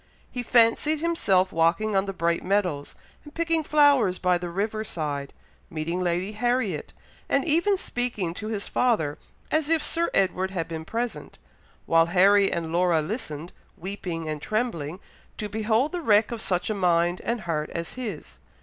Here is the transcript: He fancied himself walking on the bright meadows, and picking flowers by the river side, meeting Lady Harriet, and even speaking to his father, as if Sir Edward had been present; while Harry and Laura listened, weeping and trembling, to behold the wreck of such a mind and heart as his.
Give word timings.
He 0.31 0.41
fancied 0.41 0.99
himself 0.99 1.51
walking 1.51 1.95
on 1.95 2.07
the 2.07 2.11
bright 2.11 2.43
meadows, 2.43 2.95
and 3.23 3.35
picking 3.35 3.63
flowers 3.63 4.17
by 4.17 4.39
the 4.39 4.49
river 4.49 4.83
side, 4.83 5.31
meeting 5.69 6.01
Lady 6.01 6.31
Harriet, 6.31 6.91
and 7.29 7.45
even 7.45 7.77
speaking 7.77 8.33
to 8.33 8.47
his 8.47 8.67
father, 8.67 9.19
as 9.51 9.69
if 9.69 9.83
Sir 9.83 10.09
Edward 10.15 10.49
had 10.49 10.67
been 10.67 10.85
present; 10.85 11.37
while 11.85 12.07
Harry 12.07 12.51
and 12.51 12.71
Laura 12.73 12.99
listened, 12.99 13.53
weeping 13.77 14.27
and 14.27 14.41
trembling, 14.41 14.99
to 15.37 15.47
behold 15.47 15.91
the 15.91 16.01
wreck 16.01 16.31
of 16.31 16.41
such 16.41 16.71
a 16.71 16.73
mind 16.73 17.21
and 17.23 17.41
heart 17.41 17.69
as 17.69 17.93
his. 17.93 18.39